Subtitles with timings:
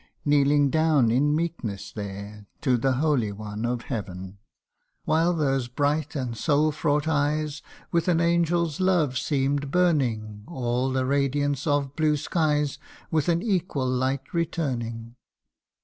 [0.25, 4.39] Kneeling down in meekness there To the Holy One of Heaven;
[5.05, 11.05] While those bright and soul fraught eyes With an angel's love seem'd burning, All the
[11.05, 12.79] radiance of blue skies
[13.11, 15.17] With an equal light returning.